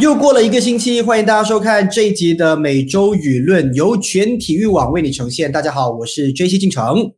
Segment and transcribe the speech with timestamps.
[0.00, 5.52] 又过了一个星期，欢迎大家收看这一集的每周舆论，由全体育网为你呈现。
[5.52, 7.12] 大家好，我是 J C 进城。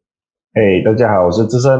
[0.54, 1.70] 哎，大家好，我是资深。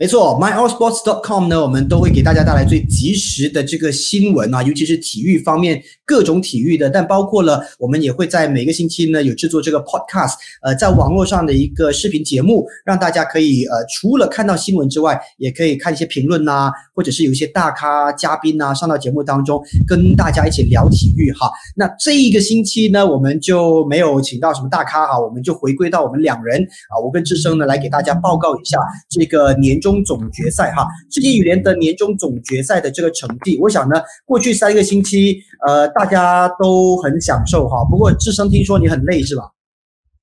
[0.00, 21.50] 没错，myallsports.com 呢，我们都会给大家带来最及时的这个新闻啊，尤其是体育方面各种体育的，但包括了我们也会在每个星期呢有制作这个 podcast，呃，在网络上的一个视频节目，让大家可以呃除了看到新闻之外，也可以看一些评论呐，或者是有一些大咖嘉宾呐上到节目当中跟大家一起聊体育哈。
[21.74, 28.78] 那这一个星期呢，我们就没有请到什么大咖哈，我们就回归到我们两人啊，我跟志生呢来给大家报告一下
[29.10, 29.87] 这个年终。
[29.88, 37.82] 中总决赛哈，世界羽联的年终总决赛的这个成绩，我想呢，过去三个星期，呃，大家都很享受哈。
[37.90, 39.44] 不过志生听说你很累是吧？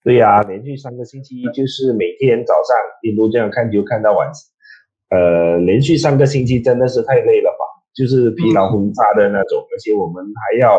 [0.03, 4.29] 对呀，连续三个星期就是每天早上一路这样看球看到晚，
[5.09, 10.77] 呃，连续三个星期真的是太累了吧，就是疲劳轰炸的那种，而且我们还要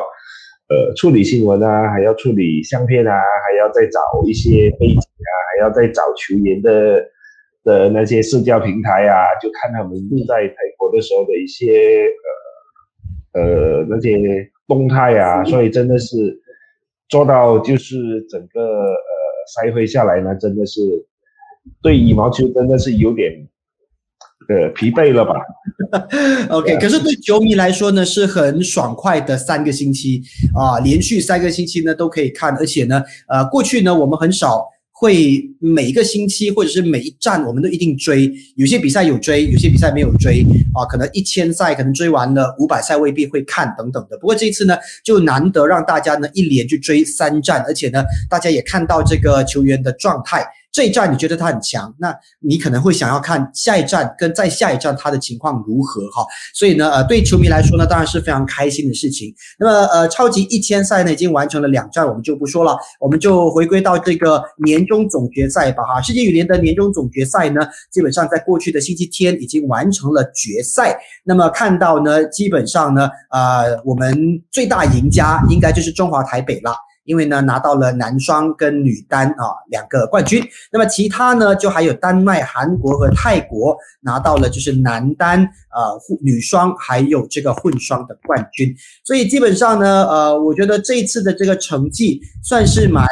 [0.70, 7.04] 呃处理新闻啊，还要处理相片啊，还要再找一些背景啊，还要再找球员的。
[7.66, 9.92] 的那些社交平台啊，就看他们
[10.28, 12.06] 在泰国的时候的一些
[13.34, 16.40] 呃呃那些动态啊，所以真的是
[17.08, 18.94] 做到就是整个呃
[19.52, 20.80] 赛会下来呢，真的是
[21.82, 23.32] 对羽毛球真的是有点
[24.48, 25.34] 呃疲惫了吧？
[26.50, 30.22] OK，可是对球迷来说呢，是很爽快的三个星期
[30.54, 34.68] 啊，连续三个星期呢都可以看，而且呢，呃，过去呢我们很少。
[34.98, 38.32] 会每一个星期或者是每一站，我们都一定追。
[38.54, 40.42] 有些比赛有追，有些比赛没有追
[40.74, 40.86] 啊。
[40.86, 44.16] 可能一千赛可能追完了，五百赛未必会看等等的。
[44.16, 44.74] 不过这一次呢，
[45.04, 50.42] 就难得让大家呢一连去追三站，而且呢，大家也看到这个球员的状态。
[50.76, 56.22] 这一站你觉得他很强，那你可能会想要看下一站跟再下一站他的情况如何哈。
[56.52, 59.34] 所以呢，呃，对球迷来说呢，当然是非常开心的事情。
[59.58, 66.02] 那么，呃，超级一千赛呢已经完成了两站，我们就不说了，我们就回归到这个年终总决赛吧哈。
[66.02, 70.94] 世界羽联的年终总决赛呢，基本上在过去的星期天已经完成了决赛。
[71.24, 74.14] 那么看到呢，基本上呢，呃，我们
[74.50, 76.76] 最大赢家应该就是中华台北了。
[77.06, 88.74] 因为呢，拿到了男双跟女单啊两个冠军，那么其他呢，就还有丹麦、韩国和泰国拿到了就是男单呃女双还有这个混双的冠军，
[89.04, 93.06] 所以基本上呢，呃，我觉得这一次的这个成绩算是蛮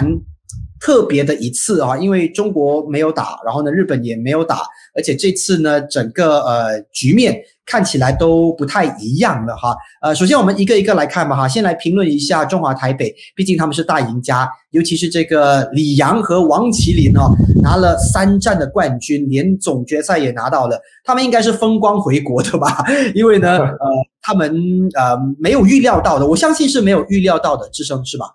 [0.84, 4.58] 特别的一次啊，因为中国没有打，然后呢，日本也没有打，
[4.94, 7.40] 而且这次呢，整个呃局面。
[7.66, 22.84] 看起来都不太一样了哈，呃，首先我们一个一个来看吧哈，先来评论一下中华台北，毕竟他们是大赢家，尤其是这个李阳和王麒麟哦，拿了三战的冠军，连总决赛也拿到了，他们应该是风光回国的吧？
[23.16, 23.88] 因为呢， 呃，
[24.20, 24.54] 他们
[24.94, 28.26] 呃没有预料到的，我相信是没有预料到的，智胜是吧？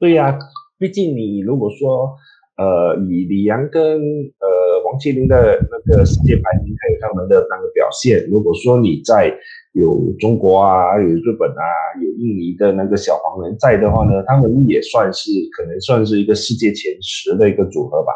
[0.00, 0.34] 对呀，
[0.78, 2.16] 毕竟你如果说。
[2.58, 9.32] 呃，以李阳跟呃王麒麟的那个世界排名，还有他们的那个表现，如果说你在
[9.74, 11.62] 有中国啊，有日本啊，
[12.02, 18.12] 有印尼的那个小黄人在的话呢，他们也算是可能算是一个世界前十的一个组合吧。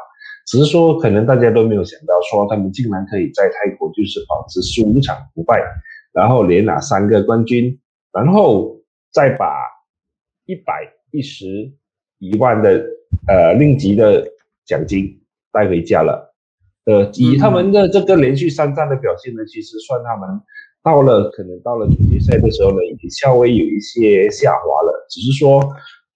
[0.49, 5.63] 只是说，可能大家都没有想到，说他们竟然可以在泰国就是保持十五场不败，
[6.13, 7.79] 然后连拿三个冠军，
[8.13, 8.77] 然后
[9.13, 9.47] 再把
[10.47, 11.73] 一百一十
[12.23, 12.87] 一万的。
[13.29, 14.27] 呃，令吉的
[14.65, 15.21] 奖金
[15.53, 16.35] 带回家了。
[16.87, 20.41] 呃，以他们的这个连续三战的表现呢，其实算他们
[20.83, 25.07] 到了可能到了总决赛的时候呢，已经稍微有一些下滑了。
[25.09, 25.61] 只是说，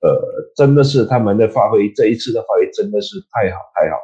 [0.00, 0.18] 呃，
[0.56, 3.96] 真的是他们的发挥，这一次的发挥真的是太好太好。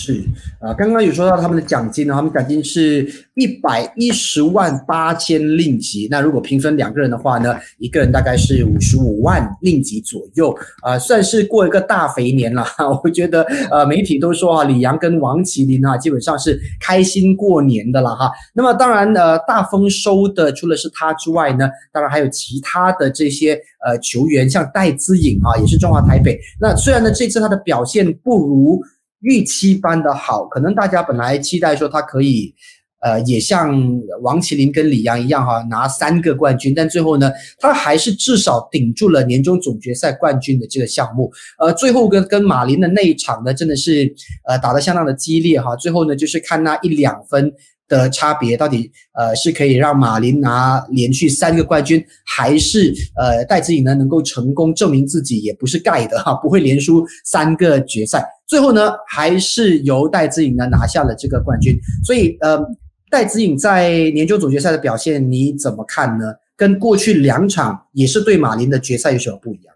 [0.00, 0.22] 是
[0.60, 3.04] 啊，刚刚有说到他们的奖金呢，他们奖金是
[3.34, 6.06] 一百一十万八千令吉。
[6.08, 12.64] 那如果平分两个人的话呢，一个人大概是五十五万令吉左右啊，算是过一个大肥年了。
[13.02, 13.42] 我觉得
[13.72, 18.30] 呃，媒体都说啊，李阳跟王麒麟啊，基本上是开心过年的了哈。
[18.54, 26.38] 那么当然呃，大丰收的除了是他之外呢，当然还有其他的这些呃球员，像戴资颖啊，也是中华台北。
[26.60, 28.80] 那虽然呢，这次他的表现不如。
[29.20, 32.54] 预期般的好，可能大家本来期待说他可以，
[33.00, 33.78] 呃，也像
[34.22, 41.30] 王麒麟跟李阳一样哈，拿三个冠军，但最后呢，他还是至少顶住了年终总决赛冠军的这个项目。
[41.58, 44.12] 呃，最后跟跟马林的那一场呢，真的是
[44.48, 45.74] 呃打得相当的激烈哈。
[45.76, 47.52] 最后呢，就是看那一两分。
[47.88, 58.22] 的差别到底呃是可以让马林拿连续三个冠军，还是呃戴资颖呢能够成功证明自己也不是盖的哈，不会连输三个决赛。
[58.46, 61.78] 最后呢，还是由戴资颖呢拿下了这个冠军。
[62.04, 62.62] 所以呃，
[63.10, 66.34] 戴资颖在年终总决赛的表现你怎么看呢？
[66.56, 69.74] 跟过去两场也是对马林的决赛有什么不一样？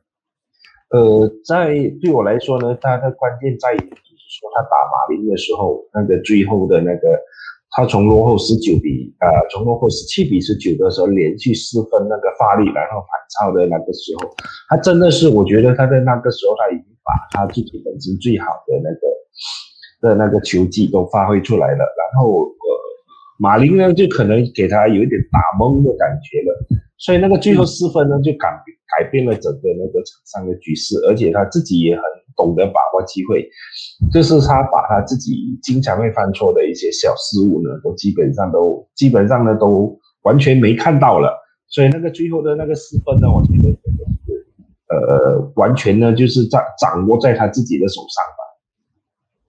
[0.90, 1.68] 呃，在
[2.02, 7.18] 对我来说呢，它的关键在于就是说他打马林的时候，那个最后的那个。
[7.74, 14.28] 他从落后十九比呃，从落后十七比十九的时候，连续四分那个发力，然后反超的那个时候，
[14.68, 19.00] 他真的是，我觉得他在那个时候他已经把他自己本身最好的那个
[20.02, 21.78] 的那个球技都发挥出来了。
[21.78, 22.66] 然后呃，
[23.38, 26.52] 马林呢就可能给他有一点打懵的感觉了，
[26.98, 28.48] 所以那个最后四分呢就改
[28.98, 32.02] 改变了整个那个场上的局势，而且他自己也很。
[32.36, 33.48] 懂得把握机会，
[34.12, 41.38] 就是他把他自己经常会犯错的一些小失误呢，都基本上都基本上呢都完全没看到了。
[41.68, 44.46] 所以那个最后的那个四分呢，我觉得是
[44.88, 48.42] 呃完全呢就是在掌握在他自己的手上吧。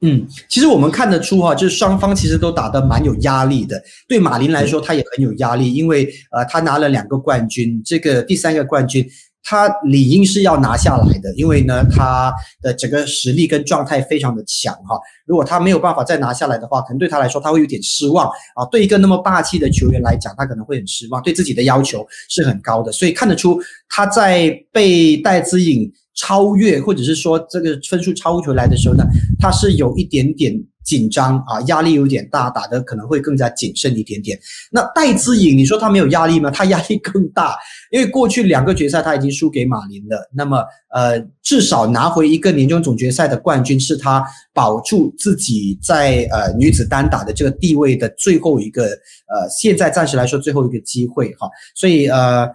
[0.05, 3.81] 嗯，其实我们看得出哈，就是双方其实都打得蛮有压力的。
[4.07, 9.05] 对马林来说，他也很有压力，因为呃他拿了两个冠军，这个第三个冠军。
[9.43, 14.97] 他理应是要拿下来的，因为呢，他的整个实力跟状态非常的强哈。
[15.25, 18.65] 如果他没有办法再拿下来的话，可能对他来说他会有点失望啊。
[18.71, 22.91] 对一个那么霸气的球员来讲，他可能会很失望，对自己的要求是很高的。
[22.91, 29.03] 所以看得出他在被戴资颖超越，或者是说这个分数超出来的时候呢，
[29.39, 30.53] 他是有一点点。
[30.83, 34.37] 紧张啊，压力有点大，打的可能会更加谨慎一点点。
[34.69, 36.51] 那戴资颖，你说他没有压力吗？
[36.51, 37.55] 他压力更大，
[37.89, 40.29] 因为过去两个决赛他已经输给马林了。
[40.33, 40.61] 那么，
[40.93, 51.47] 呃，至少拿回一个年终总决赛的冠军，是他保住自己在呃女子单打的这个地位的最后一个呃，现在暂时来说最后一个机会哈。
[51.73, 52.45] 所以呃，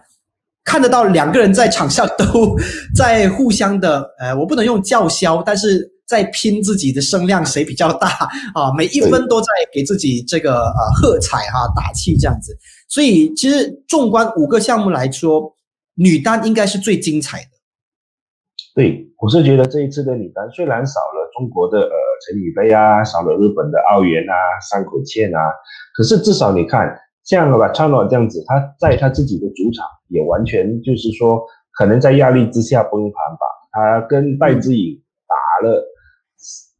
[0.69, 2.55] 看得到两个人在场上都
[2.95, 5.89] 在互相的呃，我不能用叫嚣，但是。
[6.09, 8.07] 在拼自己的声量谁比较大
[8.55, 8.73] 啊？
[8.75, 12.57] 每一分都在给自己这个呃喝彩哈打气这样子，
[12.87, 15.53] 所以其实纵观五个项目来说，
[15.93, 17.49] 女单应该是最精彩的。
[18.73, 21.95] 对，我是觉得这一次的女单虽然少了中国的呃
[22.25, 24.33] 陈雨菲啊，少了日本的奥原啊、
[24.67, 25.39] 山口茜啊，
[25.95, 26.89] 可是至少你看
[27.23, 31.41] 像吧川诺这样子，他在他自己的主场也完全就是说
[31.77, 35.85] 可能在压力之下崩盘吧，他跟戴志颖打了。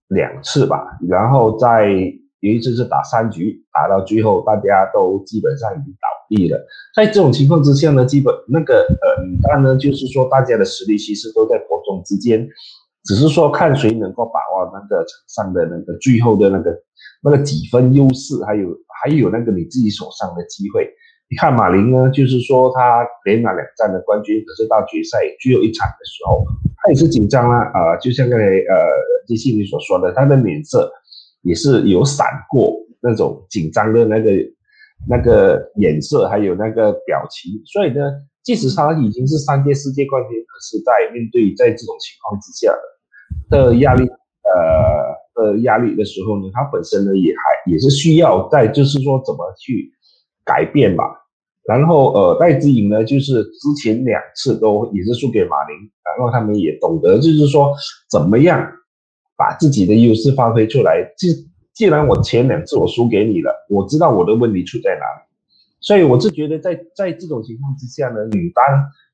[0.10, 1.92] 两次吧，然后在
[2.40, 6.60] 有一次是打三局，打到最后大家都基本上已经倒地了。
[6.96, 12.50] 在这种情况之下呢，基本那个呃，当然呢，就是说大家的实力其实都在伯仲之间，
[13.04, 16.76] 只是说看谁能够把握那个场上的那个最后的那个
[17.22, 18.68] 那个几分优势，还有
[19.04, 20.92] 还有那个你自己手上的机会。
[21.32, 26.44] 你看马林呢，就是说他连拿两站的冠军，可是到决赛最后一场的时候，
[26.78, 28.76] 他也是紧张啦，啊，就像刚才呃
[29.28, 30.92] 机器你所说的，他的脸色
[31.44, 34.32] 也是有闪过那种紧张的那个
[35.08, 37.62] 那个眼色，还有那个表情。
[37.64, 38.02] 所以呢，
[38.42, 42.74] 即使他已经是三届世界冠军，可是在面对在这种情况之下
[43.52, 44.10] 的压力，
[44.50, 49.94] 呃的压力的时候呢，他本身呢也还也是需要在就是说怎么去。
[50.50, 51.04] 改变吧，
[51.68, 57.76] 然后呃，戴资颖呢，就是之前两次都也是输给马林，然后他们也懂得，就是说
[58.10, 58.68] 怎么样
[59.38, 61.14] 把自己的优势发挥出来。
[61.16, 61.28] 既
[61.76, 65.22] 既然我前两次我输给你了，我知道我的问题出在哪里，
[65.80, 68.66] 所以我是觉得在在这种情况之下呢，女单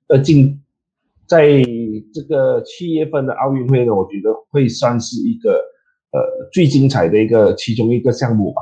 [0.07, 0.61] 的进
[1.27, 1.61] 在
[2.13, 5.51] 这个七月份的奥运会呢，我觉得会算是一个
[6.13, 8.61] 呃最精彩的一个其中一个项目吧。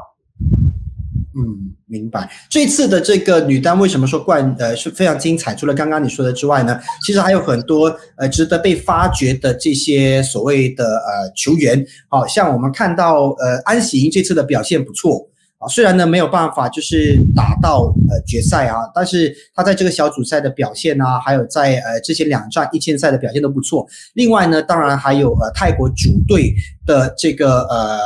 [1.36, 2.30] 嗯，明白。
[2.48, 5.56] 这次的这个女单为什么说冠呃是非常精彩？
[5.56, 11.84] 除了刚刚你说的之外呢，其实还有很多呃值得被发掘的这些所谓的呃球员。
[12.08, 23.88] 好像我们看到呃安喜英这次的表现不错啊，虽然呢没有办法就是打到呃决赛啊，但是他在这个小组赛的表现啊，还有在呃之前两站一千赛的表现都不错。
[24.14, 26.54] 另外呢，当然还有呃泰国主队
[26.86, 27.98] 的这个呃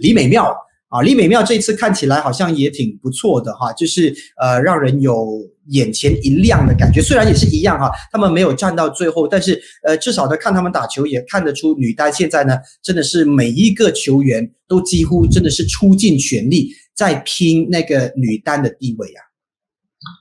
[0.00, 0.56] 李美妙。
[0.88, 5.40] 啊，李美妙这次看起来好像也挺不错的哈，就是呃，让人有
[5.70, 7.02] 眼前一亮的感觉。
[7.02, 19.20] 虽然也是一样哈，他们没有站到最后，但是呃，至少呢，看他们打球也看得出女单现在呢，真的是每一个球员都几乎真的是出尽全力在拼那个女单的地位啊。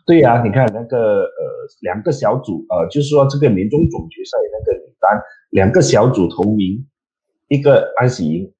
[0.08, 6.84] 对呀，你看那个呃，两个小组呃，就是说这个年终总决赛那个女单两个小组同名，
[7.50, 8.52] 一个安喜莹，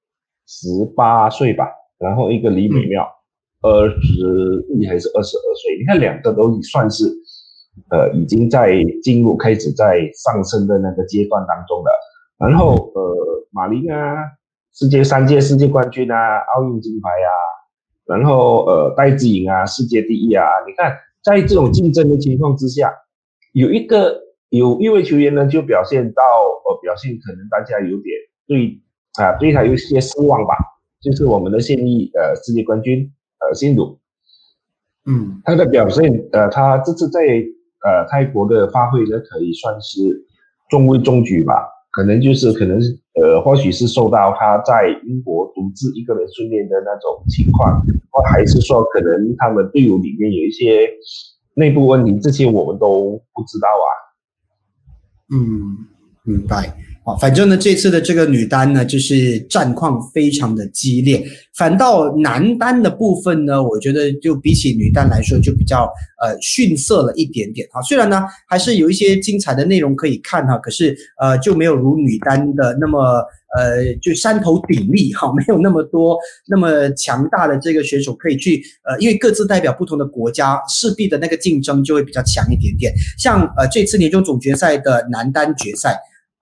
[0.46, 1.66] 十八岁吧。
[1.98, 3.06] 然后一个李美妙，
[3.62, 5.78] 二十一还是二十二岁？
[5.78, 7.04] 你看两个都算是，
[7.90, 11.90] 呃，已经在进入开始在上升的那个阶段当中了。
[12.38, 14.14] 然后呃，马林啊，
[14.74, 16.16] 世界三届世界冠军啊，
[16.54, 17.32] 奥运金牌啊，
[18.04, 22.92] 然后呃，戴资颖啊，世界第一啊，你看在这种竞争的情况之下，
[23.52, 28.14] 有一个有一位球员呢就表现到呃表现可能大家有点
[28.46, 28.78] 对
[29.18, 30.54] 啊对他有一些失望吧，
[31.00, 33.10] 就是我们的现役呃世界冠军
[33.40, 33.98] 呃辛鲁，
[35.06, 40.24] 嗯，他的表现呃他这次在呃泰国的发挥呢可以算是
[40.68, 41.72] 中规中矩吧。
[41.92, 42.78] 可能就是可能
[43.14, 50.90] 呃，或许是受到他在英国独自一个人训练的那种情况，或还是说可能他们队伍里面有一些
[51.54, 53.88] 内部问题，这些我们都不知道啊。
[55.34, 55.86] 嗯，
[56.24, 56.76] 明白。
[57.06, 61.24] 啊，反正呢，这次的这个女单呢，就是战况非常的激烈。
[61.54, 65.88] 反倒男单的部分呢，我觉得就比起女单来说，就比较
[66.20, 67.80] 呃逊色了一点点哈。
[67.80, 72.98] 虽然呢，还是有一些精彩的内容可以看哈，可是呃就没有如女单的那么
[73.56, 82.92] 呃就山头鼎立哈， 没有那么多那么强大的这个选手可以去呃，因为各自代表不同的国家，势必的那个竞争就会比较强一点点。
[83.16, 85.96] 像呃这次年终总决赛的男单决赛。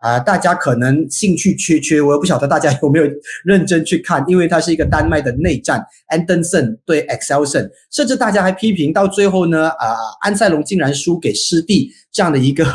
[0.05, 3.07] 啊，大家可能兴趣缺缺，我也不晓得大家有没有
[3.43, 5.83] 认真去看，因为它是一个丹麦的内战
[6.15, 12.67] ，Anderson 对 Excelson，甚至大家还批评到最后呢，啊，安塞龙竟然输给师弟这样的一个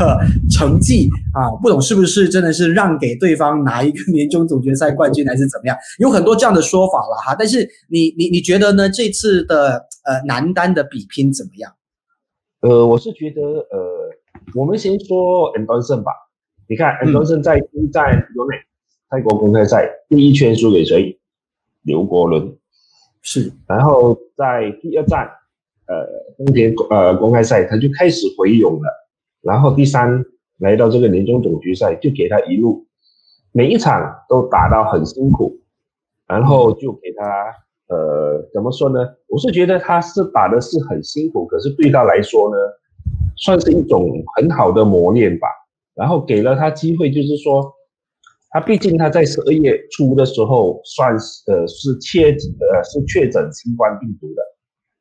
[0.49, 5.77] 成绩啊，不懂是不是真的是让给对方拿一个年终总决赛冠军还是怎么样？
[5.99, 8.89] 有很多这样的说法了哈，但是你你你觉得呢？
[8.89, 11.71] 这次的呃男单的比拼怎么样？
[12.61, 14.09] 呃，我是觉得呃，
[14.55, 16.11] 我们先说 Anderson 吧。
[16.69, 18.55] 你看，安德森在第一站国内
[19.09, 21.19] 泰国公开赛第一圈输给谁？
[21.81, 22.55] 刘国伦
[23.23, 23.51] 是。
[23.65, 25.27] 然后在第二站，
[25.87, 26.05] 呃，
[26.37, 29.09] 丰田呃公开赛他就开始回勇了。
[29.41, 30.23] 然后第三
[30.59, 32.85] 来到这个年终总决赛，就给他一路
[33.51, 35.59] 每一场都打到很辛苦，
[36.27, 37.25] 然后就给他
[37.87, 38.99] 呃怎么说呢？
[39.27, 42.57] 我是觉得他是打的是很辛苦，可是对他来说呢，
[43.37, 45.47] 算是一种很好的磨练吧。
[45.99, 47.69] 然后给了他机会，就是说，
[48.51, 54.41] 他毕竟他在十二月初的时候算是呃是确呃是确诊新冠病毒的，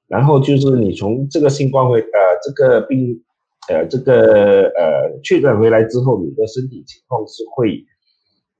[0.08, 3.22] 然后就是你从这个新冠回呃这个病
[3.68, 7.78] 呃这个呃确诊回来之后，你的身体情况是会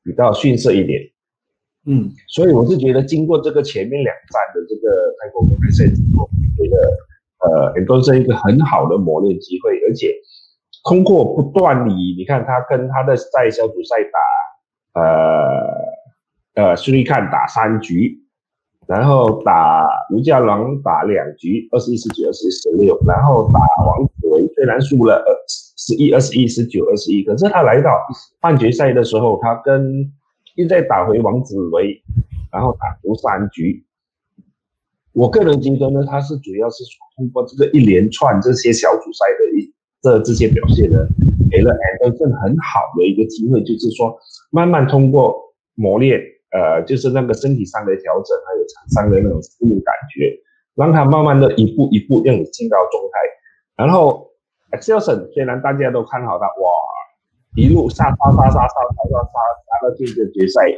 [0.04, 1.02] 比较逊色一点，
[1.86, 6.76] 嗯，所以我是觉得经过这个前面两站的这个泰国公开赛之后，觉得
[7.40, 10.14] 呃很多是一个很好的磨练机会，而且。
[10.88, 18.18] 通过不断你，你看他跟他的在小组赛打，呃呃，苏利看打三局，
[18.86, 27.90] 然后打卢家良打两局，二十一十九二十一十六，然后打王子维虽然输了二十一二十一十九二十一，可是他来到
[28.40, 30.10] 半决赛的时候，他跟
[30.54, 32.02] 又再打回王子维，
[32.50, 33.84] 然后打出三局。
[35.12, 36.82] 我个人觉得呢，他是主要是
[37.14, 39.74] 通过这个一连串这些小组赛的一。
[40.08, 41.06] 这这些表现呢，
[41.50, 44.16] 给了 Anderson 很好的一个机会，就是说
[44.50, 45.36] 慢慢通过
[45.74, 46.18] 磨练，
[46.50, 50.32] 呃，就是那个身体上的调整，还有场上的那种适应感觉，
[50.74, 53.18] 让他慢慢的一步一步让你进到状态。
[53.76, 54.30] 然后
[54.72, 56.70] Excelson 虽然大家都看好他，哇，
[57.54, 60.72] 一路杀杀杀杀杀杀杀杀杀到这个决赛，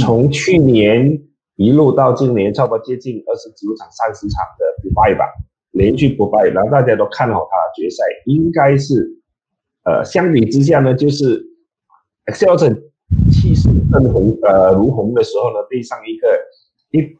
[0.00, 1.20] 从去年
[1.56, 5.26] 一路到今年，差不多接近二十九场、三十场的比赛吧。
[5.72, 9.18] 连续不败，然后大家都看好他决赛，应该是，
[9.84, 11.44] 呃，相比之下呢，就是
[12.26, 12.74] Excelson
[13.32, 16.38] 气势正红，呃，如虹的时候呢，对上一个
[16.90, 17.16] 一，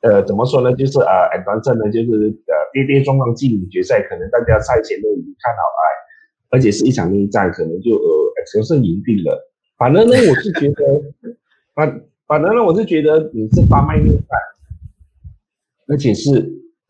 [0.00, 5.84] 呃，怎么说呢，就是呃 a n d 呢，就是呃跌跌撞撞进决赛，可能大家赛前都已经看好哎，
[6.50, 9.50] 而且是一场内战，可能就呃 Excelson 赢定了。
[9.76, 11.02] 反正呢，我是觉得，
[11.74, 14.38] 反反正呢，我是觉得你是八脉内战，
[15.88, 16.30] 而且是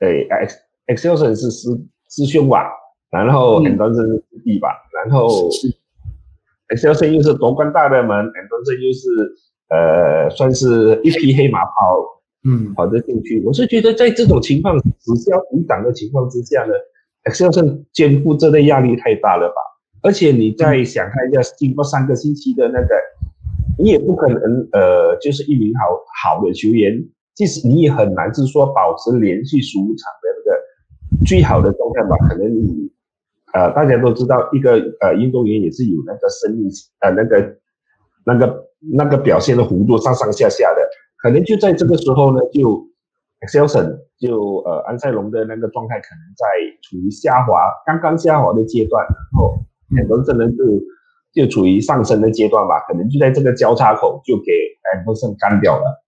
[0.01, 0.68] 诶 X。
[0.89, 1.69] Excelson 是师
[2.09, 2.65] 师兄吧，
[3.11, 5.49] 然后 e n d o n 是师弟吧，然后
[6.75, 9.09] Excelsion 又是夺冠大热门，e n d o n 又是
[9.71, 13.43] 呃算是一匹黑马跑，嗯，跑得进去。
[13.45, 16.73] 我是觉得在这种情况此消彼长的情况之下呢
[17.25, 19.55] ，Excelsion 肩负这类压力太大了吧？
[20.03, 22.95] 而且你再想看一下，经过三个星期的那个，
[23.79, 27.05] 你也不可能呃就是一名好好的球员，
[27.35, 30.38] 即使你也很难是说保持连续十五场的那个。
[31.29, 32.91] 最好的状态吧，可能你，
[33.53, 36.71] 呃，大家都知道，一个呃运动员也是有那个生命，
[37.01, 37.57] 呃，那个
[38.25, 40.81] 那个那个表现的弧度上上下下的，
[41.19, 42.83] 可能就在这个时候呢，就
[43.43, 46.47] Excelson 就呃安塞龙的那个状态可能在
[46.83, 49.55] 处于下滑，刚刚下滑的阶段，然后
[49.95, 50.65] 很多人就
[51.35, 54.53] 就处于上升的阶段吧，可能就在这个交叉口就给
[54.95, 56.05] 埃弗森干掉了。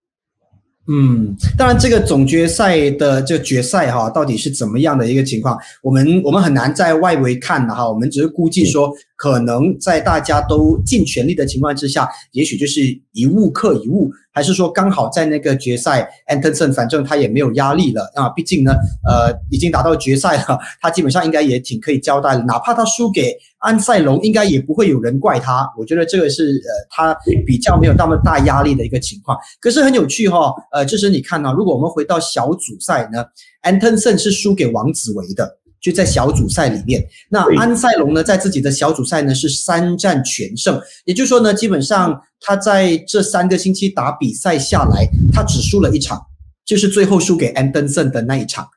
[0.92, 5.56] 嗯，当然，这个总决赛的这个决赛哈，到底是怎么样的一个情况？
[5.82, 12.80] 我们我们很难在外围看的哈，我们只是估计说，可能在大家都尽全力的情况之下，也许就是
[13.12, 14.10] 一物克一物。
[14.32, 18.72] 还是说刚好在那个决赛，Anderson 反正他也没有压力了啊，毕竟呢，
[19.06, 22.42] 呃，已经打到决赛了， 他基本上应该也挺可以交代的。
[22.44, 25.70] 哪怕他输给安塞龙，应该也不会有人怪他。
[25.76, 29.36] 我觉得这个是呃，他比较没有那么大压力的一个情况。
[29.60, 33.22] 可是很有趣哈，呃，就是你看呢，如果我们回到小组赛呢
[33.64, 35.59] ，Anderson 是输给王子维的。
[35.80, 46.20] 就在小组赛里面，那安塞龙呢，在自己的小组赛呢是三战全胜，也就是说呢，基本上他在这三个星期打比赛下来，他只输了一场，
[46.66, 48.68] 就是最后输给安登森的那一场，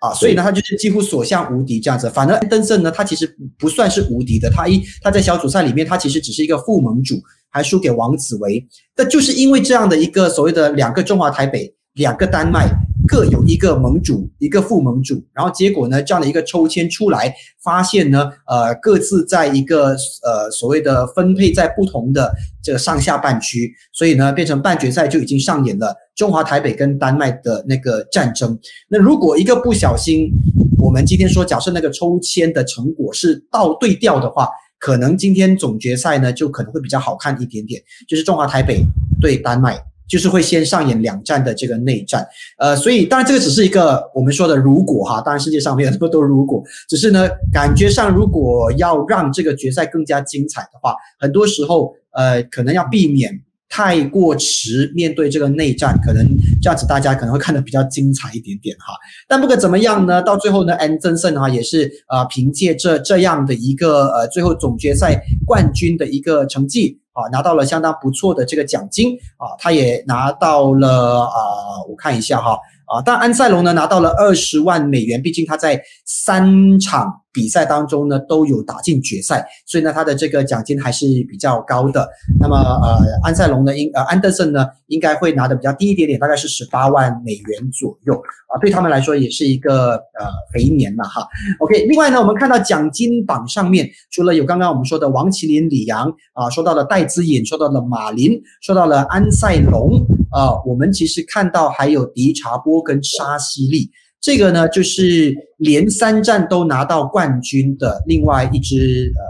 [0.00, 2.08] 啊，所以呢，他就是几乎所向无敌这样子。
[2.08, 8.64] 反正安登森呢，他其实不算是无敌的，他一他在小组赛里面，他其实只是一个副盟主，还输给王子维，
[8.96, 12.68] 那就是因为这样的一个所谓的两个中华台北，两个丹麦。
[13.06, 28.58] 各有一个盟主，一个副盟主，然后结果呢，这样的一个抽签出来，发现呢，呃，各自在一个呃所谓的分配在不同的这个上下半区，所以呢，变成半决赛就已经上演了中华台北跟丹麦的那个战争。
[28.88, 30.30] 那如果一个不小心，
[30.78, 34.48] 我们今天说假设那个抽签的成果是倒对调的话，
[34.78, 38.82] 可能今天总决赛呢就可能会比较好看一点点，就是中华台北
[39.20, 39.78] 对丹麦。
[40.08, 42.26] 就是会先上演两战的这个内战，
[42.58, 56.24] 呃，所以当然这个只是一个我们说的如果哈，当然世界上没有那么多如果，只是呢感觉上如果要让这个决赛更加精彩的话，很多时候呃可能要避免太过迟面对这个内战，可能
[56.62, 58.94] 这样子大家可能会看得比较精彩一点点哈。
[59.26, 67.00] 但不管怎么样呢，到最后呢，安曾森哈也是呃凭借这这样的一个呃最后总决赛冠军的一个成绩。
[67.16, 71.40] 啊，拿到了相当不错的这个奖金啊，他也拿到了啊，
[71.88, 72.58] 我看一下哈。
[72.86, 82.08] 啊，但安塞龙呢拿到了二十万美元，毕竟他在三场比赛当中呢都有打进决赛，所以呢他的这个奖金还是比较高的。
[82.40, 91.28] 那么呃，安塞龙呢应呃安德森呢应该会拿的比较低一点点，大概是十八万美元左右啊，对他们来说也是一个呃肥年了哈。
[91.60, 100.00] OK，另外呢我们看到奖金榜上面除了有刚刚我们说的王麒麟、李阳啊，说到了戴资颖，说到了马林，说到了安塞龙。
[100.32, 103.88] 啊，我们其实看到还有迪查波跟沙西利，
[104.26, 109.22] 这个呢就是连三战都拿到冠军的另外一支呃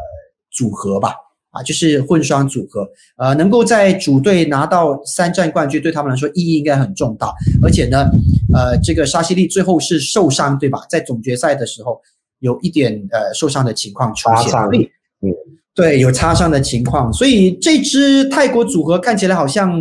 [0.51, 1.15] 组合吧，
[1.51, 7.31] 啊，就是混双组合，呃，能够在主队拿到三战冠军，对他们来说意义应该很重大。
[7.63, 8.11] 而且呢，
[8.55, 10.81] 呃，这个沙西利最后是受伤对吧？
[10.89, 12.01] 在总决赛的时候
[12.39, 14.51] 有一点呃受伤的情况出现，
[15.21, 15.29] 嗯，
[15.75, 19.79] 对，有擦伤的情况，所以这支泰国组合看起来好像。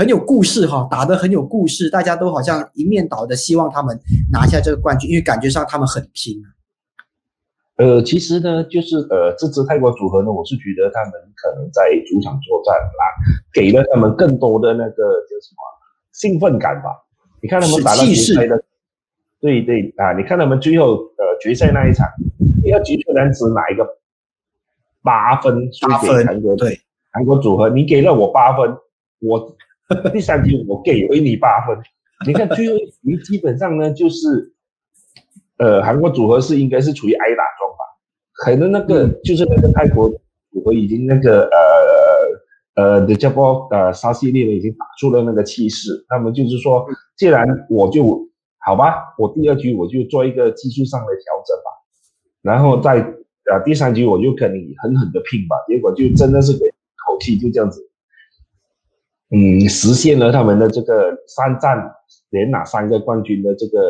[0.00, 4.00] 很有故事哈，打得很有故事，大家都好像一面倒的希望他们
[4.32, 6.42] 拿下这个冠军，因为感觉上他们很拼。
[7.76, 13.04] 呃，其实呢，就是呃，这支泰国组合呢，我是觉得他们可能在主场作战啊，
[13.52, 15.60] 给了他们更多的那个叫什么
[16.14, 16.96] 兴奋感吧。
[17.42, 18.64] 你看他们打到决赛的，
[19.38, 22.08] 对对啊，你看他们最后呃决赛那一场，
[22.64, 23.86] 要局虽然只拿一个
[25.02, 26.80] 八分输给韩国，对
[27.12, 28.74] 韩国组合，你给了我八分，
[29.20, 29.54] 我。
[30.12, 31.76] 第三局我给回你八分，
[32.26, 34.52] 你看最后一局基本上呢就是，
[35.58, 37.82] 呃，韩国组合是应该是处于挨打状吧，
[38.34, 41.48] 可能那个就是那个泰国组合已经那个
[42.76, 51.70] 呃呃的叫波呃沙西利呢已经打出了那个气势，他们就是说，既然我就好吧，我第二局我就做一个技术上的调整吧，
[52.42, 53.00] 然后在
[53.50, 56.60] 呃第三局我就跟你狠狠的拼吧，结果就真的是给
[57.04, 57.89] 口气就这样子。
[59.32, 61.78] 嗯，实现了他们的这个三战
[62.30, 63.88] 连拿三个冠军的这个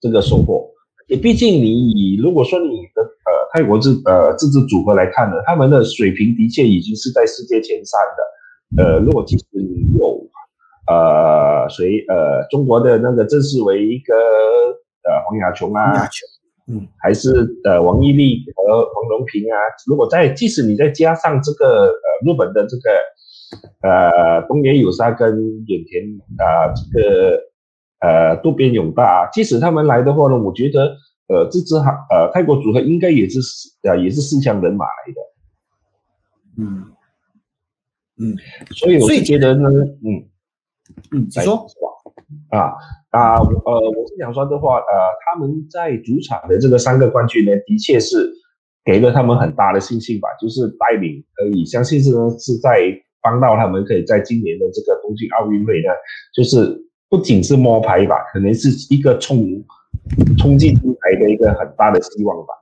[0.00, 0.66] 这个收获。
[1.08, 8.82] 也毕竟你以如果说你的呃泰国这呃这支组合来看呢，他们的水平的确已经是在世界前三的。
[8.82, 10.26] 呃，如果即使你有
[10.86, 16.08] 呃谁呃中国的那个郑世维跟呃黄雅琼啊，
[16.66, 22.82] 嗯，还是呃王艺丽和黄龙平啊，如果在即使你再加上这个呃日本的这个。
[23.80, 25.34] 呃，东野有沙跟
[25.66, 26.04] 远田
[26.36, 27.40] 啊，这个
[28.00, 30.96] 呃渡边勇大，即使他们来的话呢，我觉得
[31.28, 33.38] 呃这支哈呃泰国组合应该也是
[33.84, 35.20] 呃也是四强人马来的。
[36.58, 36.84] 嗯
[38.18, 38.36] 嗯，
[38.74, 39.68] 所以我是觉得呢，
[40.04, 40.28] 嗯
[41.12, 41.66] 嗯，你说
[42.50, 42.74] 啊
[43.10, 44.84] 啊呃，我是想说的话，呃，
[45.24, 48.30] 他们在主场的这个三个冠军呢，的确是
[48.84, 52.78] 给了他们很大的信心吧，就是带领可以相信是是在。
[53.20, 55.88] 帮到他们可以在今年的这个东京奥运会呢，
[56.34, 56.78] 就是
[57.08, 59.64] 不仅是摸牌吧，可能是一个冲
[60.38, 62.54] 冲进金牌的一个很大的希望吧。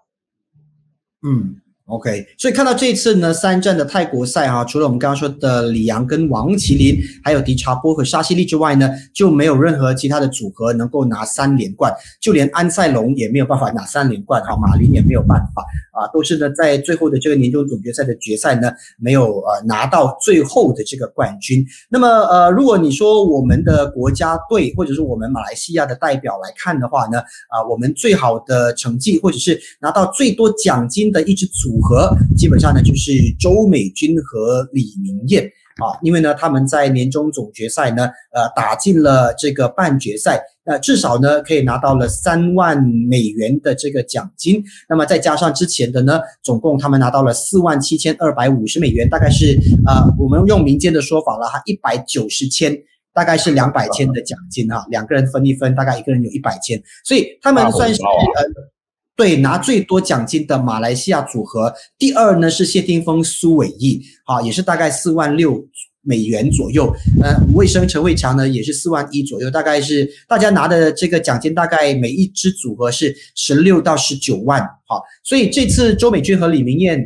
[1.27, 1.61] 嗯。
[1.87, 18.69] OK，所以看到这次呢三战的泰国赛哈，除了我们刚刚说的李阳跟王麒麟，还有迪查波和沙西利之外呢，就没有任何其他的组合能够拿三连冠，就连安塞龙也没有办法拿三连冠哈，马林也没有办法啊，都是呢在最后的这个年终总决赛的决赛呢
[18.99, 21.65] 没有呃拿到最后的这个冠军。
[21.89, 31.76] 那么呃，如果你说我们的国家队或者是我们马来西亚的代表来看的话呢，啊，我们最好的成绩或者是拿到最多奖金的一支组。
[31.77, 35.47] 组合基本上呢就是周美君和李明艳。
[35.77, 49.55] 啊，因为呢他们在年终总决赛呢呃打进了这个半决赛，那至少呢可以拿到了三万美元的这个奖金，那么再加上之前的呢，总共他们拿到了四万七千二百五十美元，大概是
[49.87, 52.75] 呃我们用民间的说法了哈，一百九十千，
[53.13, 58.76] 大概是两百千的奖金哈，两个人分一分，大概一个人有一百千，所以他们算是呃。
[59.17, 65.67] 对，拿最多奖金的马来西亚组合，第二呢是谢霆锋、苏伟毅，好，也是大概四万六
[66.03, 66.95] 美元左右。
[67.23, 74.61] 呃，吴卫生、陈伟强呢也是四万一左右，大概是大家拿的这个奖金，大概每一支组合是十六到十九万。
[74.87, 77.01] 好，所以这次周美君和李明艳，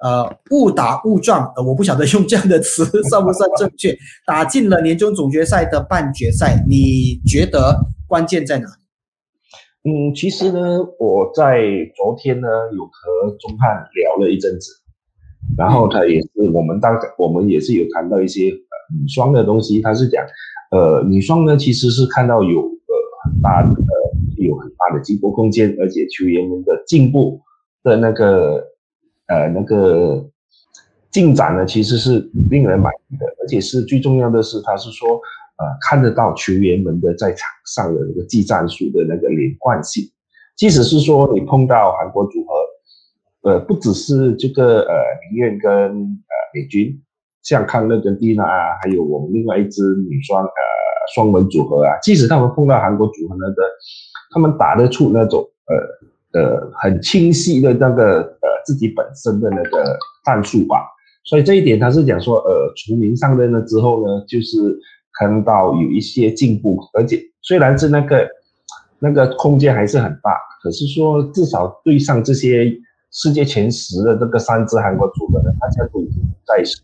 [0.00, 8.87] 呃，误打误撞，呃，我不晓得用这样的词 算不算正确，打进了年终总决赛的半决赛，你觉得关键在哪里？
[9.88, 10.58] 嗯，其实呢，
[10.98, 11.62] 我在
[11.96, 14.70] 昨天呢有和钟汉聊了一阵子，
[15.56, 18.50] 然后他也是我们当我们也是有谈到一些
[19.00, 19.80] 女双的东西。
[19.80, 20.22] 他是讲，
[20.72, 22.92] 呃，女双呢其实是看到有呃
[23.24, 23.70] 很大的
[24.36, 27.40] 有很大的进步空间，而且球员们的进步
[27.82, 28.62] 的那个
[29.28, 30.28] 呃那个
[31.10, 35.18] 进展呢，其实是令人满意的，而且是最重要的是，他是说。
[35.58, 40.04] 呃，看得到球员们的在场上的那个技战术的那个连贯性，
[40.56, 46.96] 即使是说你碰到韩国组合，呃，不只是这个呃明苑跟呃美军，
[47.42, 50.50] 像康乐跟蒂娜啊，还有我们另外一支女双呃
[51.12, 53.62] 双门组合啊，即使他们碰到韩国组合那个，
[54.32, 55.44] 他们打得出那种
[56.32, 60.86] 呃呃很清晰的那个呃自己本身的那个战术吧，
[61.24, 64.78] 所以这一点他是讲说，呃，除名上任了之后呢，就是。
[65.18, 68.28] 看到有一些进步，而且虽然是那个
[69.00, 72.72] 那个空间还是很大，可是说至少对上这些
[73.10, 76.78] 世界前十的这个三支韩国组合呢，大家都已经在是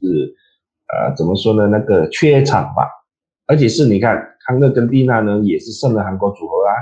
[0.88, 1.66] 呃怎么说呢？
[1.66, 2.88] 那个缺场吧，
[3.46, 4.16] 而且是你看
[4.46, 6.72] 康乐跟蒂娜呢也是胜了韩国组合啊，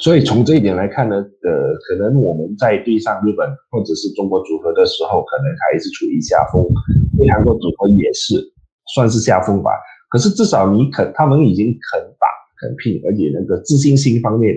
[0.00, 6.64] 所以从这一点来看呢，呃，可能我们在对上日本或者是中国组合的时候，可能还是处于下风，
[7.18, 8.34] 对韩国组合也是
[8.94, 9.72] 算是下风吧。
[10.08, 12.26] 可是至少你肯，他们已经肯打
[12.60, 14.54] 肯拼，而且那个自信心方面，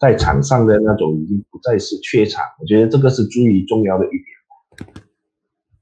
[0.00, 4.92] 在场上的那种已经不再是缺场，我觉得这个是最重要的一点。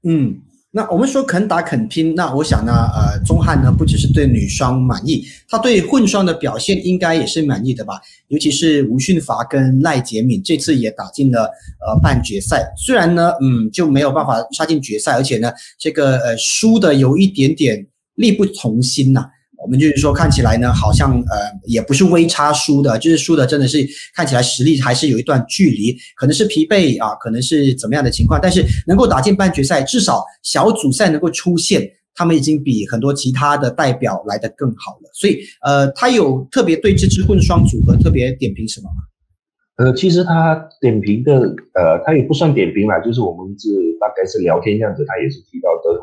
[0.03, 8.01] 嗯，那我们说肯打肯拼，那我想呢，呃，钟汉呢不只是对女双满意，他对混双的表现应该也是满意的吧？
[8.29, 11.43] 尤其是吴训伐跟赖洁敏这次也打进了
[11.85, 17.87] 呃半决赛，虽然呢，嗯，就没有办法杀进决赛，而且呢，这个呃输的有一点点。
[18.15, 19.25] 力不从心呐，
[19.63, 35.09] 我们就是说看起来呢，好像呃也不是微差输的，就是输的真的是看起来实力还是有一段距离，可能是疲惫啊，可能是怎么样的情况，但是能够打进半决赛，至少小组赛能够出现，他们已经比很多其他的代表来的更好了。
[35.13, 39.03] 所以呃，他有特别对这支混双组合特别点评什么吗？
[39.77, 41.39] 呃，其实他点评的，
[41.73, 45.99] 呃，他也不算点评啦，就是我们是大概是聊天样子，他也是提到的。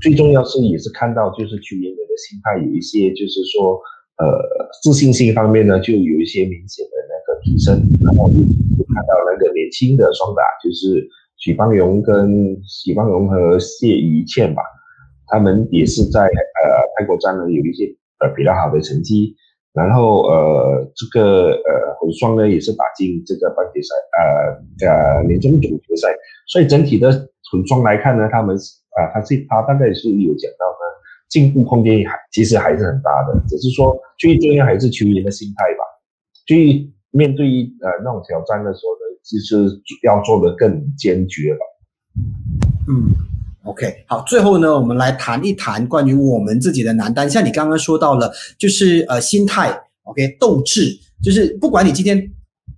[0.00, 3.80] 最重要是也是看到，就是球员们的心态有一些，就是说，
[4.18, 4.38] 呃，
[4.84, 7.74] 自信心方面呢，就有一些明显的那个提升。
[8.04, 8.38] 然后就
[8.94, 14.62] 看到那个年轻的双打，就是许邦荣跟许邦荣和谢怡倩吧，
[15.26, 16.62] 他们也是在呃
[16.96, 17.86] 泰国站呢有一些
[18.20, 19.34] 呃比较好的成绩。
[19.78, 26.08] 然后呃，这个呃混双呢也是打进这个半决赛，呃呃年终总决赛。
[26.48, 27.10] 所以整体的
[27.50, 30.82] 混双来看呢，他们啊，他是他大概是有讲到呢，
[31.28, 35.84] 进步空间还其实还是很大的，只是说最重要还是球员的心态吧。
[36.46, 37.46] 最面对
[37.80, 41.60] 呃那种挑战的时候呢，就是要做的更坚决吧。
[42.88, 43.37] 嗯。
[43.68, 47.28] OK，好，最后呢，我们来谈一谈关于我们自己的男单。
[47.28, 52.30] 像你刚刚说到了，就是呃心态，OK，斗志，就是不管你今天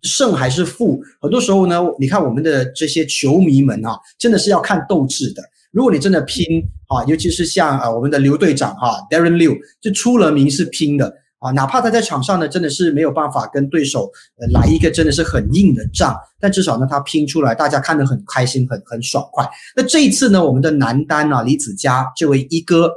[0.03, 5.41] 胜还是负，很多时候呢，你看我们的这些球迷们啊，真的是要看斗志的。
[5.71, 6.45] 如果你真的拼
[6.89, 19.49] 啊，尤其是像啊我们的刘队长哈，Darren Liu，就出了名是拼的啊，哪怕他在场上呢，真的是没有办法跟对手呃来一个真的是很硬的仗，但至少呢，他拼出来，大家看得很开心，很很爽快。
[19.75, 22.93] 那这一次呢，我们的男单啊，李子嘉这位一哥，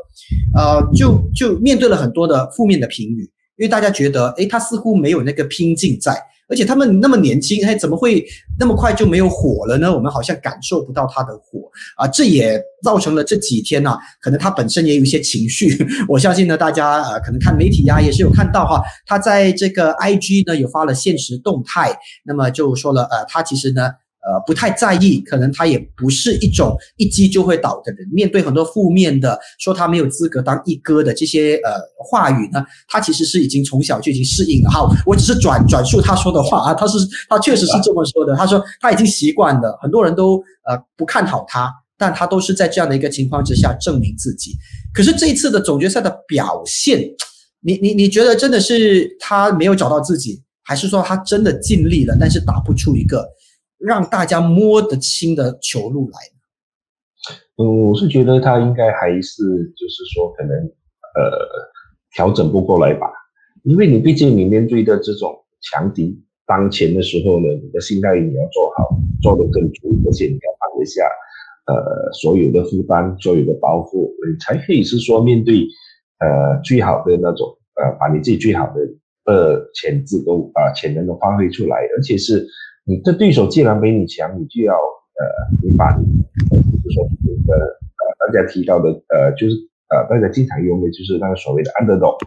[0.55, 3.21] 呃，就就面对了很多的负面的评语，
[3.57, 6.21] 因为大家觉得，诶，他似乎没有那个拼劲在。
[6.53, 8.23] 而且他们那么年轻，哎，怎么会
[8.59, 9.91] 那么快就没有火了呢？
[9.91, 11.61] 我们好像感受不到他的火
[11.97, 15.83] 啊，这也造成了这几天呢，可能他本身也有一些情绪。
[16.07, 23.89] 我相信呢，大家呃可能看媒体呀，也是有看到哈，他在这个 IG 呢有发了现实动态，那么就说了，呃，他其实呢。
[24.25, 28.07] 呃，不太在意，可能他也不是一种一击就会倒的人。
[28.09, 34.69] 面对很多负面的说他没有资格当一哥的这些呃话语呢，他其实是已经从小就已经适应了。
[34.69, 38.33] 哈，我只是转转述他说的话啊，他是他确实是这么说的。
[38.33, 44.55] 他说他已经习惯了，很多人都呃不看好他，但他都是在这样的一个情况之下证明自己。
[44.93, 47.01] 可是这一次的总决赛的表现，
[47.59, 53.27] 你你你觉得真的是他没有找到自己，还是说他真的尽力了，但是打不出一个？
[53.83, 56.17] 让大家摸得清的球路来
[57.57, 59.43] 嗯，我是觉得他应该还是
[59.75, 61.37] 就是说可能呃
[62.15, 63.07] 调整不过来吧，
[63.63, 71.03] 因为你毕竟你面对的这种强敌当前的时候呢，你的心态你要做好，做得更足，而且你要放得下
[71.67, 75.67] 呃所有的负担，所有的包袱，你才可以是说面对
[76.19, 78.81] 呃最好的那种呃把你自己最好的
[79.25, 82.47] 呃潜质都啊潜能都发挥出来，而且是。
[82.85, 86.03] 你这对手既然比你强，你就要呃，你把你，
[86.49, 87.03] 就是说
[87.47, 89.55] 呃呃，大家提到的呃，就是
[89.87, 92.17] 呃，大家经常用的，就是那个所谓的 underdog，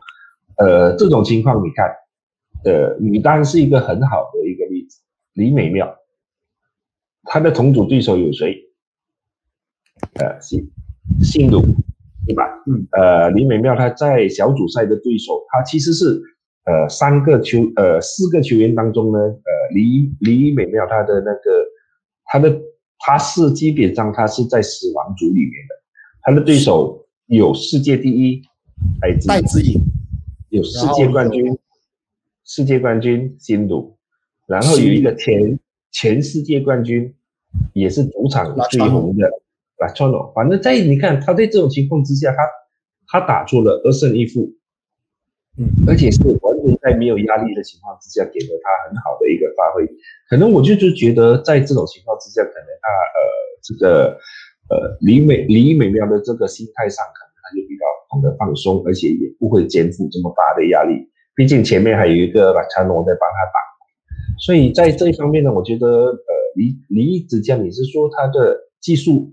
[0.56, 1.94] 呃，这种情况你看，
[2.64, 5.00] 呃，女单是一个很好的一个例子，
[5.34, 5.94] 李美妙，
[7.24, 8.56] 她的同组对手有谁？
[10.14, 10.70] 呃，新
[11.22, 11.60] 新鲁，
[12.26, 12.44] 对吧？
[12.66, 16.22] 嗯，呃，李美妙她在小组赛的对手，她其实是。
[16.66, 21.64] 呃，三个球，呃，四个球员当中呢，呃，李李美妙他的那个，
[22.24, 22.61] 他的
[22.98, 25.74] 他是基本上他是在死亡组里面的，
[26.22, 28.42] 他的对手有世界第一
[29.00, 29.81] 戴资颖，
[30.48, 31.57] 有世界冠军，
[32.44, 33.96] 世界冠军辛鲁，
[34.48, 35.57] 然后有一个前
[35.92, 37.14] 前世界冠军，
[37.74, 39.31] 也是主场最红的
[39.79, 42.38] 拉川诺，反正在你看他在这种情况之下，他
[43.07, 44.52] 他打出了二胜一负。
[45.58, 49.88] 嗯，而且是完全在没有压力的情况之下，给了他很好的一个发挥。
[50.28, 53.18] 可能我就就觉得，在这种情况之下，可能他呃
[53.64, 54.18] 这个
[54.68, 61.08] 呃李美李美妙的这个心态上，可能他就比较懂得放松，而且也不会肩负这么大的压力。
[61.34, 63.58] 毕竟前面还有一个马查诺在帮他打，
[64.38, 69.32] 所以在这一方面呢，我觉得呃李李子江，你是说他的技术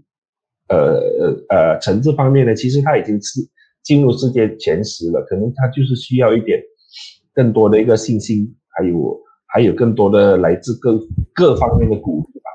[0.69, 0.77] 呃
[1.19, 3.41] 呃呃层次方面呢，其实他已经是。
[3.84, 6.58] 进入世界前十了，可能他就是需要一点
[7.34, 9.19] 更多的一个信心，还有
[9.54, 10.98] 还有更多的来自各
[11.34, 12.46] 各方面的鼓励吧。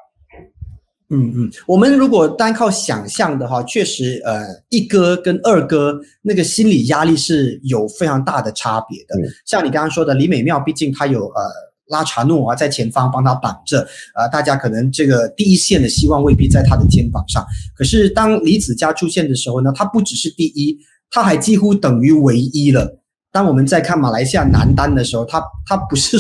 [1.11, 9.15] 嗯嗯，我们如果单靠想象的话，确实，呃，一哥跟二哥那个心理压力是有非常大的差别的。
[9.47, 11.43] 像你刚刚说的，李美妙，毕竟她有呃
[11.89, 17.45] 拉查诺啊在前方帮她挡着，呃，大家可能这个第一线的希望未必在她的肩膀上。
[17.75, 20.79] 可是当李子嘉出现的时候呢，他不只是第一。
[21.11, 22.97] 他还几乎等于唯一了。
[23.31, 26.17] 当我们在看马来西亚男单的时候，他他不是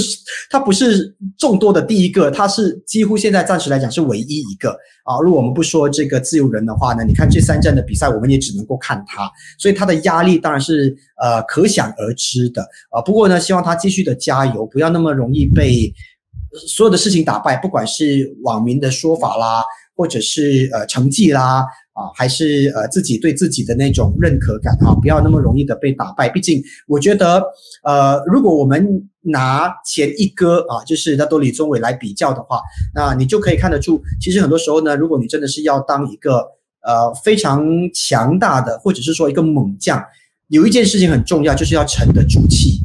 [0.51, 4.70] 他不是众多的第一个，他是几乎现在暂时来讲是唯一一个
[5.05, 5.18] 啊。
[5.24, 13.01] 如果我们不说这个自由人的话呢，你看这三站的比赛，我们也只能够看他，所以他的压力当然是呃可想而知的啊。
[13.01, 15.90] 不过呢，希望他继续的加油，不要那么容易被
[16.68, 19.64] 所有的事情打败，不管是网民的说法啦，
[19.96, 21.64] 或者是呃成绩啦。
[21.98, 26.28] 啊，还是呃自己对自己的那种认可感啊，不要那么容易的被打败。
[26.28, 27.42] 毕竟我觉得，
[27.82, 32.61] 呃，如果我们拿前一哥啊，就是那多李宗伟来比较的话，
[32.94, 36.46] 那你就可以看得出，其实很多时候呢，如果你真的是要当一个
[36.82, 40.00] 呃非常强大的，或者是说一个猛将，
[40.46, 42.80] 有一件事情很重要，就是要沉得住气。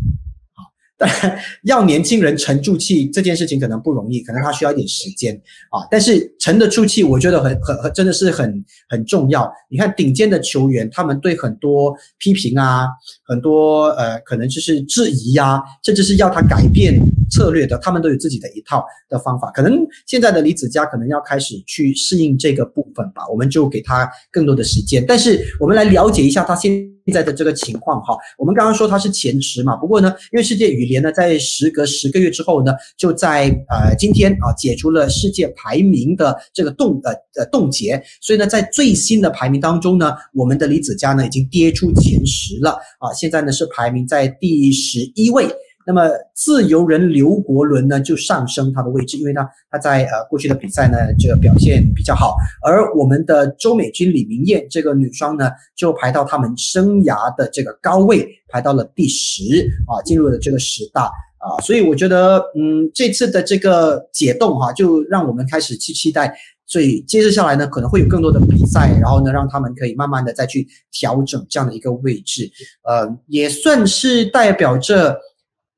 [1.63, 5.35] 要年轻人沉住气这件事情可能不容易，可能他需要一点时间
[5.69, 5.85] 啊。
[5.89, 9.51] 但是沉得住气，我觉得很很很真的是很很重要。
[9.69, 12.87] 你看顶尖的球员，他们对很多批评啊，
[13.25, 16.99] 很多呃可能就是质疑啊，甚至是要他改变
[17.33, 19.49] 策略的，他们都有自己的一套的方法。
[19.51, 25.03] 可能现在的李子嘉可能要开始去适应这个部分吧，我们就给他更多的时间。
[25.07, 26.71] 但是我们来了解一下他现。
[27.11, 45.45] 在的这个情况哈，我们刚刚说他是前十嘛，不过呢，因为世界羽联呢在时隔十个月之后呢，就在呃今天啊解除了世界排名的这个冻呃呃冻结，所以呢，在最新的排名当中呢，我们的李子嘉呢已经跌出前十了啊，现在呢是排名在第十一位。
[45.85, 61.11] 那么自由人刘国伦呢就上升他的位置，因为呢他在呃过去的比赛呢这个表现比较好，而我们的周美君李明艳这个女双呢就排到他们生涯的这个高位，排到了第十啊，进入了这个十大。
[61.39, 66.33] 啊，所以我觉得嗯这次的这个解冻哈，就让我们开始去期待，
[66.65, 72.49] 所以接着下来呢可能会有更多的比赛，然后呢让他们可以慢慢的再去调整这样的一个位置，
[72.87, 75.19] 呃也算是代表着。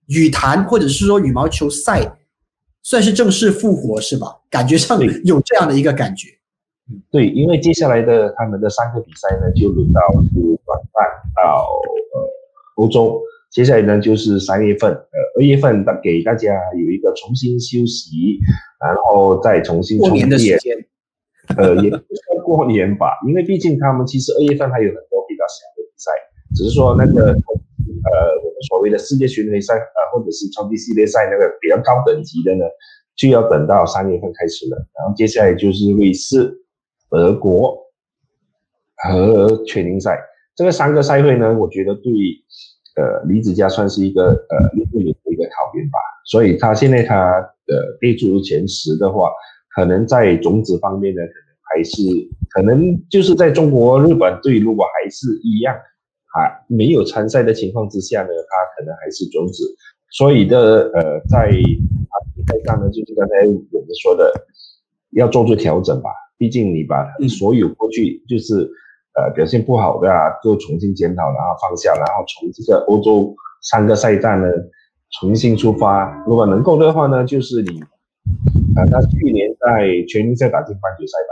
[0.08, 2.18] 羽坛或者是说羽毛球赛
[2.84, 4.28] 算是正式复活是吧？
[4.50, 6.30] 感觉上有这样的一个感觉。
[6.90, 10.02] 嗯，对，因为接下来的他们的三个比赛呢，就轮到
[10.36, 11.04] 就转办
[11.36, 11.66] 到
[12.14, 12.30] 呃
[12.76, 18.40] 欧洲，接下来呢就是三月份，呃二月份给大家有一个重新休息，
[18.80, 20.78] 然后再重新过年的时间。
[21.58, 26.12] 呃，也不算过年吧，因为毕竟他们其实二月份还有很多比较小的比赛，
[26.56, 27.36] 只是说那个。
[28.06, 28.12] 呃，
[28.70, 32.66] 所谓的世界巡回赛，呃，或者是超级系列赛那个比较高等级的呢，
[33.16, 34.78] 就要等到三月份开始了。
[34.98, 36.54] 然后接下来就是瑞士、
[37.10, 37.78] 德国
[38.96, 40.20] 和全英赛
[40.56, 42.12] 这个三个赛会呢，我觉得对
[42.96, 46.00] 呃李子嘉算是一个呃运动员的一个考验吧。
[46.26, 49.30] 所以他现在他的备注前十的话，
[49.76, 52.02] 可能在种子方面呢，可能还是
[52.50, 55.76] 可能就是在中国、日本队如果还是一样。
[56.36, 59.64] 啊，没有参赛的情况之下呢，他可能还是种子，
[60.12, 64.34] 所以的呃，在啊比赛上呢，就是刚才我们说的，
[65.12, 66.10] 要做出调整吧。
[66.38, 68.70] 毕竟你把所有过去就是
[69.16, 74.48] 呃表现不好的啊，都重新检讨，然后放下，然后从这个欧洲三个赛站呢
[75.22, 76.22] 重新出发。
[76.28, 77.80] 如果能够的话呢，就是你
[78.76, 81.32] 啊，他去年在全英赛打进半决赛吧，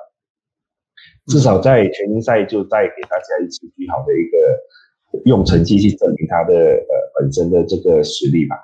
[1.28, 4.38] 至少在全英赛就带给大家一次最好的一个。
[5.26, 8.56] 用成绩去证明他的呃本身的这个实力吧。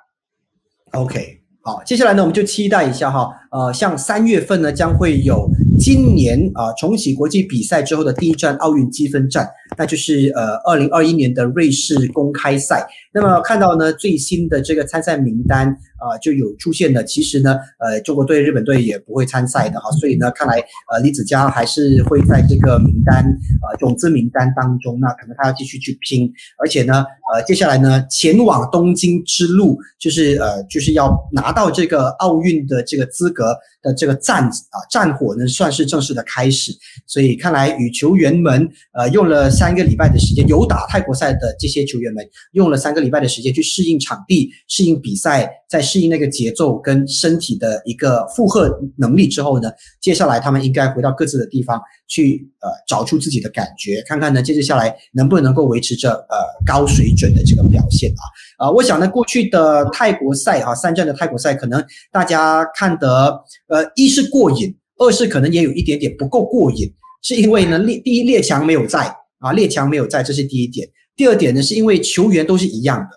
[0.94, 5.48] OK，好，接下来呢，我们就期待一下哈，呃，像三月份呢，将会有
[5.80, 9.48] 今年啊重启国际比赛之后的第一站奥运积分战，
[9.80, 12.86] 那就是呃二零二一年的瑞士公开赛。
[13.12, 20.60] 那么看到呢最新的这个参赛名单啊就有出现的，其实呢呃中国队、日本队也不会参赛的哈，所以呢看来
[20.92, 23.24] 呃李子嘉还是会在这个名单
[23.64, 36.72] 呃种子名单当中，那可能他要继续去拼，而且呢呃接下来呢前往东京之路就是呃就是要拿到这个奥运的这个资格的这个战啊战火呢算是正式的开始，
[37.08, 43.00] 所以看来与球员们呃用了三个礼拜的时间，有打泰国赛的这些球员们用了三个。
[43.00, 56.38] 礼拜的时间去适应场地、适应比赛，再适应那个节奏跟身体的一个负荷能力之后呢，接下来他们应该回到各自的地方去，呃，找出自己的感觉，看看呢，接着下来能不能够维持着呃
[56.68, 58.24] 高水准准的这个表现啊
[58.66, 58.72] 啊！
[58.72, 66.90] 我想呢，过去的泰国赛啊，三站的泰国赛，可能大家看得呃，一是过瘾，二是可能也有一点点不够过瘾，
[67.22, 70.88] 是因为呢列第一列强没有在啊，列强没有在，这是第一点。
[71.18, 73.10] 第二点呢，是因为球员都是一样的，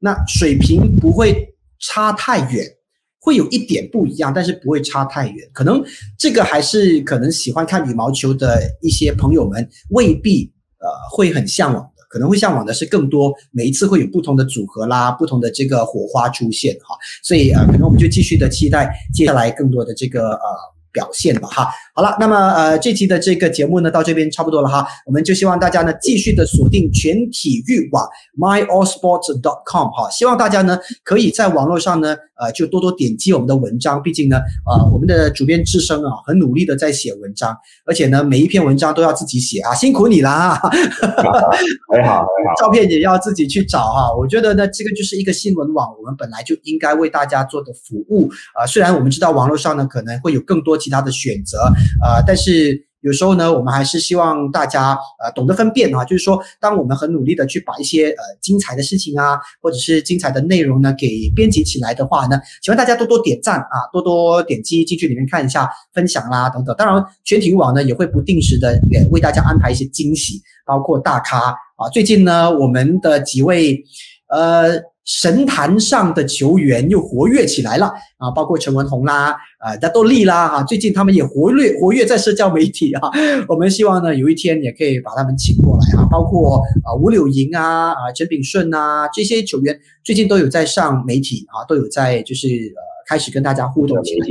[0.00, 1.48] 那水平不会
[1.80, 2.66] 差太远，
[3.18, 5.48] 会有一点不一样，但是不会差太远。
[5.52, 5.82] 可能
[6.18, 11.82] 这个还是可能喜欢看羽毛球的一些朋友们未必呃会很向往，
[12.16, 16.96] 可能会向往的是更多每一次会有不同的组合啦，不同的这个火花出现哈。
[17.22, 20.75] 所以啊，可能我们就继续的期待接下来更多的这个呃。
[20.96, 37.54] 表现吧哈，好了，那么呃这期的这个节目呢到这边差不多了哈，我们就希望大家呢继续的锁定全体育网 myallsports.com 哈，希望大家呢可以在网络上呢呃就多多点击我们的文章，毕竟呢呃我们的主编智生啊很努力的在写文章，
[37.84, 41.50] 而且呢每一篇文章都要自己写啊，辛苦你啦，很好
[41.92, 42.24] 很好，
[42.58, 50.74] 照片也要自己去找哈，我觉得呢这个就是一个新闻网，我们本来就应该为大家做的服务啊，虽然我们知道网络上呢可能会有更多。
[50.86, 51.58] 其他的选择，
[52.00, 66.72] 呃，但是有时候呢，我们还是希望大家呃懂得分辨啊，就是说，当我们很努力的去把一些呃精彩的事情啊，或者是精彩的内容呢给编辑起来的话呢，希望大家多多点赞啊，多多点击进去里面看一下，分享啦等等。
[66.78, 71.88] 当然，全体育网呢也会不定时的也为大家安排一些惊喜，包括大咖啊。
[71.92, 73.82] 最近呢，我们的几位
[74.28, 74.80] 呃。
[75.06, 77.86] 神坛上的球员又活跃起来了
[78.18, 83.08] 啊，包括陈文宏啦，啊，大豆力啦，啊，最近他们也活跃活跃在社交媒体啊。
[83.48, 94.26] 我们希望呢，有一天也可以把他们请过来啊，包括啊吴柳莹啊，啊陈炳顺啊这些球员，最近都有在上媒体啊，都有在就是呃开始跟大家互动起来。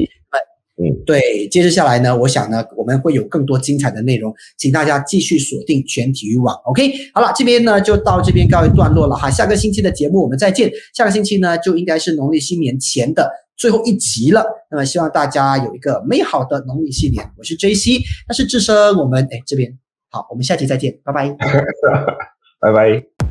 [0.77, 6.53] 嗯，对，接着下来呢，我想呢，我们会有更多精彩的内容，请大家继续锁定全体育网。
[6.65, 10.69] OK，好了，这边呢就到这边告一段落了哈，下个星期的节目我们再见。
[10.93, 17.25] 下个星期呢就应该是农历新年前的最后一集了，那么希望大家有一个美好的农历新年。
[17.37, 19.77] 我是 JC，那是智深，我们哎这边
[20.11, 21.29] 好，我们下期再见，拜拜，
[22.59, 23.24] 拜拜。